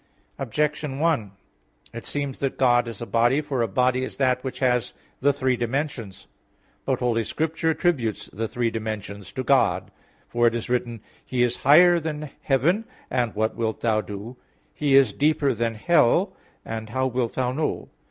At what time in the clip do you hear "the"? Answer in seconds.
5.19-5.31, 8.33-8.47